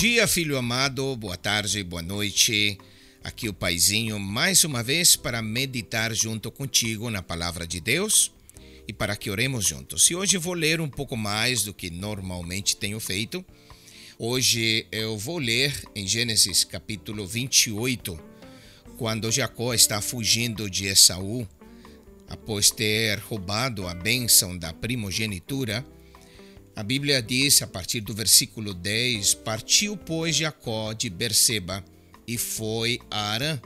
dia, 0.00 0.26
filho 0.26 0.56
amado, 0.56 1.14
boa 1.14 1.36
tarde, 1.36 1.84
boa 1.84 2.00
noite. 2.00 2.78
Aqui 3.22 3.50
o 3.50 3.52
Paizinho 3.52 4.18
mais 4.18 4.64
uma 4.64 4.82
vez 4.82 5.14
para 5.14 5.42
meditar 5.42 6.14
junto 6.14 6.50
contigo 6.50 7.10
na 7.10 7.22
palavra 7.22 7.66
de 7.66 7.82
Deus 7.82 8.32
e 8.88 8.94
para 8.94 9.14
que 9.14 9.28
oremos 9.28 9.66
juntos. 9.66 10.08
E 10.08 10.14
hoje 10.14 10.38
vou 10.38 10.54
ler 10.54 10.80
um 10.80 10.88
pouco 10.88 11.18
mais 11.18 11.64
do 11.64 11.74
que 11.74 11.90
normalmente 11.90 12.78
tenho 12.78 12.98
feito. 12.98 13.44
Hoje 14.18 14.86
eu 14.90 15.18
vou 15.18 15.36
ler 15.36 15.70
em 15.94 16.06
Gênesis 16.06 16.64
capítulo 16.64 17.26
28, 17.26 18.18
quando 18.96 19.30
Jacó 19.30 19.74
está 19.74 20.00
fugindo 20.00 20.70
de 20.70 20.86
Esaú, 20.86 21.46
após 22.26 22.70
ter 22.70 23.18
roubado 23.18 23.86
a 23.86 23.92
bênção 23.92 24.56
da 24.56 24.72
primogenitura 24.72 25.84
a 26.80 26.82
Bíblia 26.82 27.20
diz, 27.20 27.60
a 27.60 27.66
partir 27.66 28.00
do 28.00 28.14
versículo 28.14 28.72
10: 28.72 29.34
Partiu, 29.34 29.98
pois, 29.98 30.34
Jacó 30.34 30.94
de 30.94 31.10
Berseba 31.10 31.84
e 32.26 32.38
foi 32.38 32.98
a 33.10 33.32
Arã. 33.32 33.60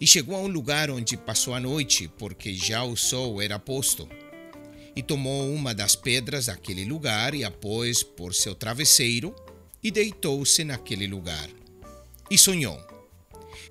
E 0.00 0.06
chegou 0.06 0.34
a 0.34 0.40
um 0.40 0.48
lugar 0.48 0.90
onde 0.90 1.16
passou 1.16 1.54
a 1.54 1.60
noite, 1.60 2.10
porque 2.18 2.52
já 2.52 2.82
o 2.82 2.96
sol 2.96 3.40
era 3.40 3.56
posto. 3.56 4.08
E 4.96 5.02
tomou 5.02 5.48
uma 5.54 5.72
das 5.72 5.94
pedras 5.94 6.46
daquele 6.46 6.84
lugar 6.84 7.36
e 7.36 7.44
a 7.44 7.52
pôs 7.52 8.02
por 8.02 8.34
seu 8.34 8.52
travesseiro 8.52 9.32
e 9.80 9.92
deitou-se 9.92 10.64
naquele 10.64 11.06
lugar. 11.06 11.48
E 12.28 12.36
sonhou. 12.36 12.80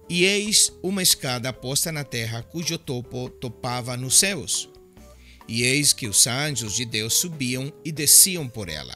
E 0.07 0.23
eis 0.23 0.71
uma 0.81 1.03
escada 1.03 1.51
posta 1.51 1.91
na 1.91 2.05
terra, 2.05 2.41
cujo 2.41 2.77
topo 2.77 3.29
topava 3.29 3.97
nos 3.97 4.17
céus 4.17 4.72
e 5.47 5.63
eis 5.63 5.93
que 5.93 6.07
os 6.07 6.25
anjos 6.27 6.75
de 6.75 6.85
Deus 6.85 7.13
subiam 7.15 7.71
e 7.83 7.91
desciam 7.91 8.47
por 8.47 8.69
ela. 8.69 8.95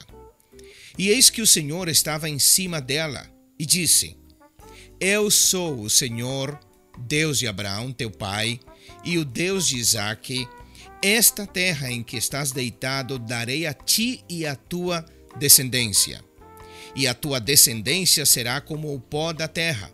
E 0.96 1.08
eis 1.10 1.30
que 1.30 1.42
o 1.42 1.46
Senhor 1.46 1.88
estava 1.88 2.28
em 2.28 2.38
cima 2.38 2.80
dela, 2.80 3.30
e 3.58 3.64
disse: 3.64 4.16
Eu 4.98 5.30
sou 5.30 5.80
o 5.80 5.90
Senhor, 5.90 6.58
Deus 6.98 7.38
de 7.38 7.46
Abraão, 7.46 7.92
teu 7.92 8.10
pai, 8.10 8.58
e 9.04 9.18
o 9.18 9.24
Deus 9.24 9.66
de 9.68 9.78
Isaque. 9.78 10.48
Esta 11.00 11.46
terra 11.46 11.92
em 11.92 12.02
que 12.02 12.16
estás 12.16 12.50
deitado 12.50 13.20
darei 13.20 13.66
a 13.66 13.72
ti 13.72 14.24
e 14.28 14.44
à 14.44 14.56
tua 14.56 15.06
descendência. 15.38 16.24
E 16.96 17.06
a 17.06 17.14
tua 17.14 17.38
descendência 17.38 18.26
será 18.26 18.60
como 18.60 18.92
o 18.92 18.98
pó 18.98 19.32
da 19.32 19.46
terra, 19.46 19.92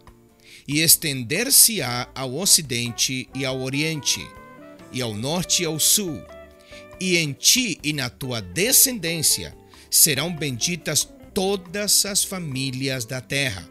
e 0.67 0.81
estender-se-á 0.81 2.09
ao 2.15 2.35
ocidente 2.35 3.29
e 3.35 3.45
ao 3.45 3.61
oriente, 3.61 4.27
e 4.91 5.03
ao 5.03 5.13
norte 5.13 5.63
e 5.63 5.67
ao 5.67 5.79
sul 5.79 6.25
e 7.01 7.17
em 7.17 7.33
ti 7.33 7.79
e 7.83 7.93
na 7.93 8.09
tua 8.09 8.41
descendência 8.41 9.57
serão 9.91 10.35
benditas 10.35 11.09
todas 11.33 12.05
as 12.05 12.25
famílias 12.25 13.05
da 13.05 13.21
terra. 13.21 13.69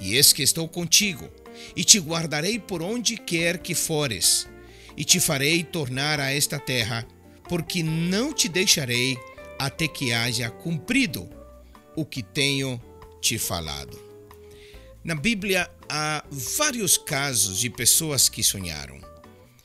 E 0.00 0.14
eis 0.14 0.32
que 0.32 0.42
estou 0.42 0.68
contigo, 0.68 1.28
e 1.74 1.84
te 1.84 1.98
guardarei 1.98 2.58
por 2.58 2.82
onde 2.82 3.16
quer 3.16 3.58
que 3.58 3.74
fores, 3.74 4.46
e 4.96 5.04
te 5.04 5.18
farei 5.18 5.64
tornar 5.64 6.20
a 6.20 6.32
esta 6.32 6.58
terra, 6.58 7.06
porque 7.48 7.82
não 7.82 8.32
te 8.32 8.48
deixarei 8.48 9.16
até 9.58 9.88
que 9.88 10.12
haja 10.12 10.50
cumprido 10.50 11.28
o 11.94 12.04
que 12.04 12.22
tenho 12.22 12.80
te 13.20 13.38
falado. 13.38 13.98
Na 15.02 15.14
Bíblia 15.14 15.70
há 15.88 16.24
vários 16.30 16.98
casos 16.98 17.60
de 17.60 17.70
pessoas 17.70 18.28
que 18.28 18.42
sonharam. 18.42 19.00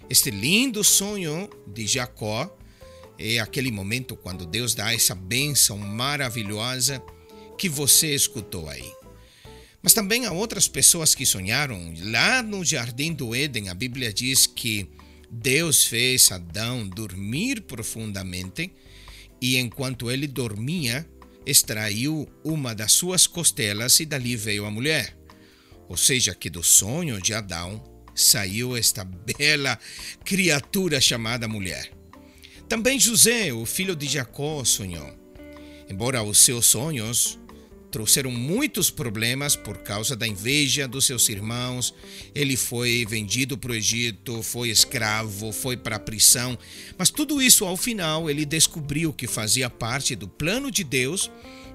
Este 0.10 0.30
lindo 0.30 0.84
sonho 0.84 1.50
de 1.68 1.88
Jacó 1.88 2.56
é 3.22 3.40
aquele 3.40 3.72
momento 3.72 4.16
quando 4.16 4.46
Deus 4.46 4.74
dá 4.74 4.94
essa 4.94 5.14
bênção 5.14 5.78
maravilhosa 5.78 7.02
que 7.58 7.70
você 7.70 8.14
escutou 8.16 8.68
aí. 8.68 8.92
Mas 9.82 9.94
também 9.94 10.26
há 10.26 10.32
outras 10.32 10.68
pessoas 10.68 11.16
que 11.16 11.26
sonharam. 11.26 11.94
Lá 12.04 12.42
no 12.44 12.64
jardim 12.64 13.14
do 13.14 13.34
Éden, 13.34 13.70
a 13.70 13.74
Bíblia 13.74 14.14
diz 14.14 14.46
que 14.46 14.90
Deus 15.30 15.86
fez 15.86 16.32
Adão 16.32 16.88
dormir 16.88 17.62
profundamente 17.62 18.72
e 19.42 19.58
enquanto 19.58 20.12
ele 20.12 20.28
dormia, 20.28 21.08
extraiu 21.46 22.30
uma 22.44 22.76
das 22.76 22.92
suas 22.92 23.26
costelas 23.26 24.00
e 24.00 24.06
dali 24.06 24.36
veio 24.36 24.66
a 24.66 24.72
mulher. 24.72 25.18
Ou 25.90 25.98
seja, 25.98 26.36
que 26.36 26.50
do 26.50 26.64
sonho 26.64 27.20
de 27.20 27.34
Adão 27.34 27.84
saiu 28.14 28.78
esta 28.78 29.04
bela 29.04 29.80
criatura 30.24 31.02
chamada 31.02 31.48
mulher. 31.48 32.01
Também 32.72 32.98
José, 32.98 33.52
o 33.52 33.66
filho 33.66 33.94
de 33.94 34.08
Jacó, 34.08 34.64
sonhou. 34.64 35.14
Embora 35.90 36.24
os 36.24 36.38
seus 36.38 36.68
sonhos 36.68 37.38
trouxeram 37.92 38.32
muitos 38.32 38.90
problemas 38.90 39.58
por 39.58 39.80
causa 39.80 40.16
da 40.16 40.26
inveja 40.26 40.88
dos 40.88 41.06
seus 41.06 41.28
irmãos. 41.28 41.94
Ele 42.34 42.56
foi 42.56 43.06
vendido 43.06 43.58
para 43.58 43.74
o 43.74 43.76
Egito, 43.76 44.42
foi 44.42 44.70
escravo, 44.70 45.52
foi 45.52 45.76
para 45.76 45.98
a 45.98 46.00
prisão. 46.00 46.58
Mas 46.98 47.10
tudo 47.10 47.42
isso, 47.42 47.66
ao 47.66 47.76
final, 47.76 48.30
ele 48.30 48.46
descobriu 48.46 49.12
que 49.12 49.28
fazia 49.28 49.70
parte 49.70 50.16
do 50.16 50.30
plano 50.30 50.72
de 50.72 50.86
Deus 50.86 51.30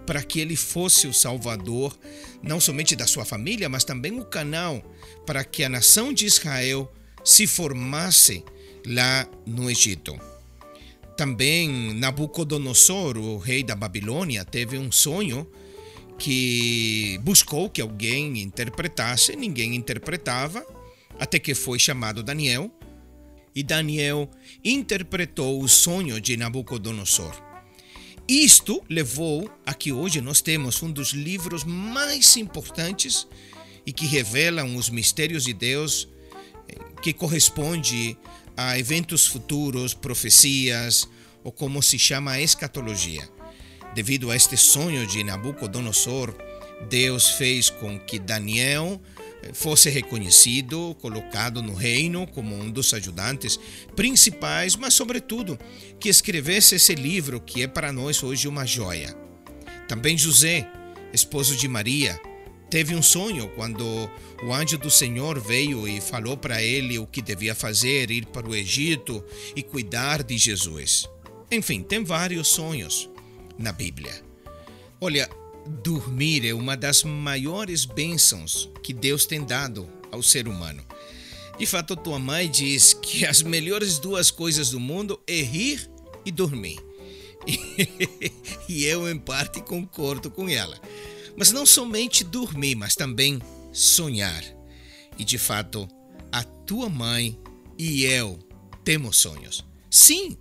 para 0.07 0.23
que 0.23 0.41
ele 0.41 0.57
fosse 0.57 1.07
o 1.07 1.13
salvador, 1.13 1.95
não 2.43 2.59
somente 2.59 2.97
da 2.97 3.07
sua 3.07 3.27
família, 3.27 3.69
mas 3.69 3.85
também 3.85 4.19
o 4.19 4.25
canal 4.25 4.83
para 5.27 5.45
que 5.45 5.63
a 5.63 5.69
nação 5.69 6.11
de 6.11 6.25
Israel 6.25 6.91
se 7.23 7.47
formasse 7.47 8.43
lá 8.87 9.29
no 9.45 9.71
Egito. 9.71 10.19
Também 11.17 11.95
Nabucodonosor, 11.95 13.17
o 13.17 13.39
rei 13.39 13.63
da 13.63 13.75
Babilônia, 13.75 14.45
teve 14.45 14.77
um 14.77 14.93
sonho 14.93 15.51
que 16.19 17.19
buscou 17.23 17.71
que 17.71 17.81
alguém 17.81 18.43
interpretasse, 18.43 19.35
ninguém 19.35 19.75
interpretava, 19.75 20.65
até 21.19 21.39
que 21.39 21.55
foi 21.55 21.79
chamado 21.79 22.23
Daniel, 22.23 22.71
e 23.55 23.63
Daniel 23.63 24.31
interpretou 24.63 25.63
o 25.63 25.69
sonho 25.69 26.21
de 26.21 26.37
Nabucodonosor. 26.37 27.35
Isto 28.29 28.83
levou 28.91 29.51
a 29.65 29.73
que 29.73 29.93
hoje 29.93 30.21
nós 30.21 30.43
temos 30.43 30.83
um 30.83 30.91
dos 30.91 31.13
livros 31.13 31.65
mais 31.65 32.37
importantes 32.37 33.27
e 33.87 33.93
que 33.93 34.05
revelam 34.05 34.77
os 34.77 34.91
mistérios 34.91 35.45
de 35.45 35.55
Deus, 35.55 36.09
eh, 36.69 36.75
que 37.01 37.13
corresponde 37.13 38.19
a 38.57 38.79
eventos 38.79 39.27
futuros, 39.27 39.95
profecias, 39.95 41.09
ou 41.45 41.53
como 41.53 41.83
se 41.83 41.99
chama 41.99 42.33
a 42.33 42.41
escatologia. 42.41 43.29
Devido 43.95 44.31
a 44.31 44.37
este 44.37 44.57
sonho 44.57 45.07
de 45.07 45.23
Nabucodonosor, 45.23 46.35
Deus 46.89 47.31
fez 47.31 47.71
com 47.71 47.99
que 47.99 48.19
Daniel 48.19 49.01
eh, 49.43 49.51
fosse 49.53 49.89
reconhecido, 49.89 50.97
colocado 51.01 51.63
no 51.63 51.75
reino 51.75 52.27
como 52.27 52.55
um 52.55 52.71
dos 52.71 52.93
ajudantes 52.93 53.59
principais, 53.95 54.77
mas, 54.77 54.95
sobretudo, 54.95 55.59
que 55.99 56.09
escrevesse 56.09 56.75
esse 56.75 56.95
livro 56.95 57.41
que 57.41 57.63
é 57.63 57.67
para 57.67 57.93
nós 57.93 58.23
hoje 58.23 58.49
uma 58.49 58.67
joia. 58.67 59.17
Também 59.89 60.19
José, 60.19 60.69
esposo 61.13 61.57
de 61.57 61.69
Maria, 61.69 62.21
teve 62.71 62.95
um 62.95 63.03
sonho 63.03 63.49
quando 63.55 63.85
o 64.43 64.53
anjo 64.53 64.79
do 64.79 64.91
Senhor 64.91 65.41
veio 65.41 65.87
e 65.87 66.01
falou 66.01 66.37
para 66.37 66.63
ele 66.63 66.99
o 66.99 67.07
que 67.07 67.23
devia 67.23 67.55
fazer, 67.55 68.11
ir 68.11 68.27
para 68.27 68.49
o 68.49 68.55
Egito 68.55 69.25
e 69.55 69.63
cuidar 69.63 70.23
de 70.23 70.37
Jesus. 70.37 71.09
Enfim, 71.51 71.83
tem 71.83 72.03
vários 72.05 72.49
sonhos 72.49 73.09
na 73.59 73.73
Bíblia. 73.73 74.23
Olha, 75.01 75.29
dormir 75.83 76.47
é 76.47 76.53
uma 76.53 76.77
das 76.77 77.03
maiores 77.05 77.85
bênçãos 77.85 78.71
que 78.83 78.93
Deus 78.93 79.27
tem 79.27 79.45
dado 79.45 79.89
ao 80.11 80.23
ser 80.23 80.49
humano. 80.49 80.85
De 81.59 81.65
fato, 81.65 81.97
tua 81.97 82.19
mãe 82.19 82.51
diz 82.51 82.93
que 82.93 83.25
as 83.27 83.43
melhores 83.43 83.99
duas 83.99 84.31
coisas 84.31 84.71
do 84.71 84.81
mundo 84.81 85.21
é 85.27 85.41
rir 85.41 85.91
e 86.25 86.31
dormir. 86.31 86.79
e 88.69 88.85
eu, 88.85 89.09
em 89.09 89.19
parte, 89.19 89.61
concordo 89.61 90.31
com 90.31 90.49
ela. 90.49 90.81
Mas 91.37 91.53
não 91.53 91.67
somente 91.67 92.25
dormir, 92.25 92.75
mas 92.75 92.95
também 92.95 93.41
sonhar. 93.73 94.43
E 95.19 95.25
de 95.25 95.39
fato, 95.39 95.89
a 96.33 96.43
tua 96.43 96.89
mãe 96.89 97.39
e 97.79 98.05
eu 98.05 98.39
temos 98.85 99.17
sonhos. 99.19 99.65
Sim, 99.91 100.37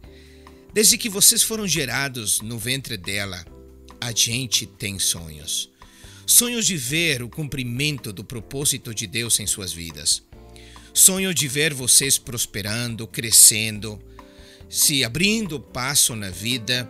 desde 0.74 0.97
que 0.97 1.09
vocês 1.09 1.44
foram 1.44 1.68
gerados 1.68 2.42
no 2.42 2.57
ventre 2.57 2.97
dela, 2.97 3.45
a 4.00 4.12
gente 4.12 4.65
tem 4.65 5.00
sonhos. 5.00 5.69
Sonhos 6.25 6.65
de 6.65 6.75
ver 6.75 7.21
o 7.21 7.30
cumprimento 7.30 8.12
do 8.12 8.24
propósito 8.24 8.94
de 8.94 9.06
Deus 9.06 9.39
em 9.39 9.45
suas 9.45 9.71
vidas. 9.71 10.24
Sonho 10.94 11.33
de 11.33 11.47
ver 11.47 11.74
vocês 11.74 12.18
prosperando, 12.18 13.06
crescendo, 13.06 14.01
se 14.69 15.03
abrindo 15.03 15.59
passo 15.59 16.15
na 16.15 16.30
vida, 16.30 16.89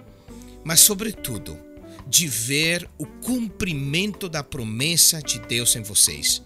mas, 0.63 0.79
sobretudo, 0.79 1.59
de 2.07 2.27
ver 2.27 2.89
o 2.97 3.05
cumprimento 3.05 4.29
da 4.29 4.43
promessa 4.43 5.21
de 5.21 5.39
Deus 5.39 5.75
em 5.75 5.81
vocês 5.81 6.41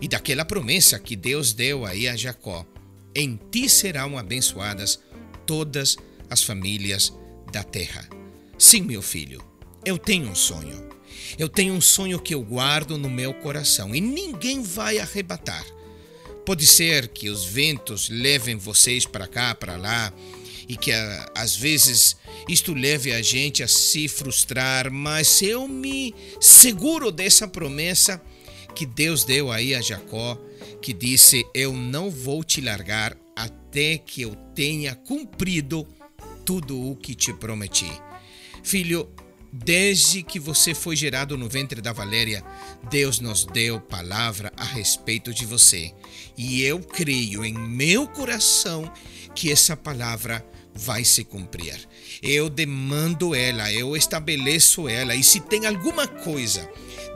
e 0.00 0.06
daquela 0.06 0.44
promessa 0.44 0.98
que 0.98 1.16
Deus 1.16 1.52
deu 1.52 1.84
aí 1.84 2.06
a 2.06 2.16
Jacó: 2.16 2.66
em 3.14 3.38
ti 3.50 3.68
serão 3.68 4.16
abençoadas 4.16 5.00
todas 5.46 5.96
as 6.28 6.42
famílias 6.42 7.12
da 7.52 7.62
terra. 7.62 8.08
Sim, 8.58 8.82
meu 8.82 9.02
filho, 9.02 9.42
Eu 9.84 9.96
tenho 9.96 10.28
um 10.28 10.34
sonho. 10.34 10.88
Eu 11.38 11.48
tenho 11.48 11.72
um 11.72 11.80
sonho 11.80 12.20
que 12.20 12.34
eu 12.34 12.42
guardo 12.42 12.98
no 12.98 13.08
meu 13.08 13.32
coração 13.32 13.94
e 13.94 14.00
ninguém 14.00 14.62
vai 14.62 14.98
arrebatar. 14.98 15.64
Pode 16.44 16.66
ser 16.66 17.08
que 17.08 17.30
os 17.30 17.44
ventos 17.44 18.08
levem 18.10 18.56
vocês 18.56 19.06
para 19.06 19.26
cá, 19.26 19.54
para 19.54 19.76
lá, 19.76 20.12
e 20.70 20.76
que 20.76 20.92
às 21.34 21.56
vezes 21.56 22.16
isto 22.48 22.72
leve 22.72 23.12
a 23.12 23.20
gente 23.20 23.60
a 23.60 23.66
se 23.66 24.06
frustrar, 24.06 24.88
mas 24.88 25.42
eu 25.42 25.66
me 25.66 26.14
seguro 26.40 27.10
dessa 27.10 27.48
promessa 27.48 28.22
que 28.72 28.86
Deus 28.86 29.24
deu 29.24 29.50
aí 29.50 29.74
a 29.74 29.80
Jacó, 29.80 30.40
que 30.80 30.92
disse: 30.92 31.44
Eu 31.52 31.72
não 31.72 32.08
vou 32.08 32.44
te 32.44 32.60
largar 32.60 33.16
até 33.34 33.98
que 33.98 34.22
eu 34.22 34.36
tenha 34.54 34.94
cumprido 34.94 35.84
tudo 36.44 36.92
o 36.92 36.94
que 36.94 37.16
te 37.16 37.32
prometi. 37.32 37.90
Filho, 38.62 39.08
Desde 39.52 40.22
que 40.22 40.38
você 40.38 40.74
foi 40.74 40.94
gerado 40.94 41.36
no 41.36 41.48
ventre 41.48 41.80
da 41.80 41.92
Valéria, 41.92 42.40
Deus 42.88 43.18
nos 43.18 43.44
deu 43.44 43.80
palavra 43.80 44.52
a 44.56 44.62
respeito 44.62 45.34
de 45.34 45.44
você. 45.44 45.92
E 46.38 46.62
eu 46.62 46.78
creio 46.78 47.44
em 47.44 47.52
meu 47.52 48.06
coração 48.06 48.88
que 49.34 49.50
essa 49.50 49.76
palavra 49.76 50.46
vai 50.80 51.04
se 51.04 51.24
cumprir. 51.24 51.78
Eu 52.22 52.48
demando 52.48 53.34
ela, 53.34 53.70
eu 53.72 53.96
estabeleço 53.96 54.88
ela. 54.88 55.14
E 55.14 55.22
se 55.22 55.40
tem 55.40 55.66
alguma 55.66 56.06
coisa 56.06 56.68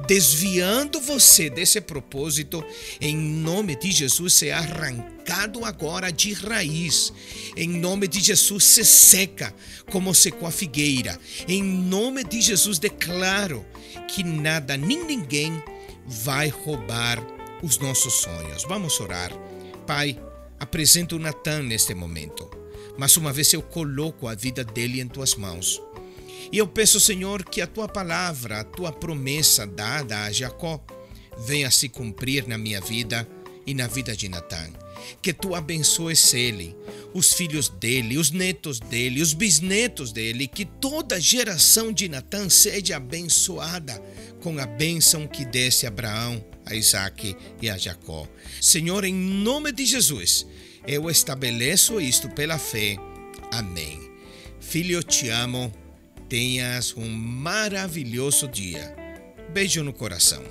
desviando 0.07 1.01
você 1.01 1.49
desse 1.49 1.81
propósito, 1.81 2.63
em 3.01 3.17
nome 3.17 3.75
de 3.75 3.91
Jesus, 3.91 4.35
se 4.35 4.51
arrancado 4.51 5.65
agora 5.65 6.13
de 6.13 6.35
raiz. 6.35 7.13
Em 7.57 7.69
nome 7.69 8.07
de 8.07 8.21
Jesus, 8.21 8.65
se 8.65 8.85
seca 8.85 9.55
como 9.91 10.15
secou 10.15 10.47
a 10.47 10.53
figueira. 10.53 11.19
Em 11.49 11.63
nome 11.63 12.23
de 12.23 12.41
Jesus, 12.43 12.79
declaro 12.79 13.65
que 14.09 14.23
nada 14.23 14.77
nem 14.77 15.05
ninguém 15.05 15.63
vai 16.07 16.49
roubar 16.49 17.19
os 17.63 17.79
nossos 17.79 18.15
sonhos. 18.15 18.65
Vamos 18.69 19.01
orar. 19.01 19.33
Pai, 19.87 20.19
apresento 20.61 21.17
o 21.17 21.19
Natan 21.19 21.63
neste 21.63 21.95
momento, 21.95 22.64
mas 22.97 23.17
uma 23.17 23.33
vez 23.33 23.53
eu 23.53 23.63
coloco 23.63 24.29
a 24.29 24.35
vida 24.35 24.65
dele 24.65 25.01
em 25.01 25.09
tuas 25.09 25.35
mãos. 25.35 25.81
E 26.53 26.59
eu 26.59 26.67
peço, 26.67 27.01
Senhor, 27.01 27.45
que 27.45 27.61
a 27.61 27.67
tua 27.67 27.89
palavra, 27.89 28.61
a 28.61 28.65
tua 28.65 28.93
promessa 28.93 29.67
dada 29.67 30.25
a 30.25 30.33
Jacó, 30.33 30.85
venha 31.47 31.71
se 31.71 31.89
cumprir 31.89 32.47
na 32.47 32.57
minha 32.57 32.81
vida 32.81 33.29
e 33.67 33.75
na 33.75 33.87
vida 33.87 34.17
de 34.17 34.29
Natan. 34.29 34.71
Que 35.21 35.33
tu 35.33 35.55
abençoes 35.55 36.33
ele, 36.33 36.75
os 37.13 37.33
filhos 37.33 37.69
dele, 37.69 38.17
os 38.17 38.31
netos 38.31 38.79
dele, 38.79 39.21
os 39.21 39.33
bisnetos 39.33 40.13
dele, 40.13 40.47
que 40.47 40.65
toda 40.65 41.21
geração 41.21 41.93
de 41.93 42.09
Natan 42.09 42.49
seja 42.49 42.97
abençoada 42.97 44.01
com 44.41 44.59
a 44.59 44.67
bênção 44.67 45.27
que 45.27 45.45
desse 45.45 45.87
a 45.87 45.89
Abraão, 45.89 46.45
a 46.65 46.75
Isaac 46.75 47.37
e 47.61 47.69
a 47.69 47.77
Jacó. 47.77 48.29
Senhor, 48.61 49.05
em 49.05 49.15
nome 49.15 49.73
de 49.73 49.85
Jesus, 49.85 50.47
eu 50.87 51.11
estabeleço 51.11 52.01
isto 52.01 52.29
pela 52.29 52.59
fé. 52.59 52.97
Amém. 53.51 54.01
Filho, 54.61 55.03
te 55.03 55.29
amo 55.29 55.73
tenhas 56.29 56.97
um 56.97 57.09
maravilhoso 57.09 58.49
dia. 58.49 58.95
Beijo 59.53 59.85
no 59.85 59.93
coração. 59.93 60.43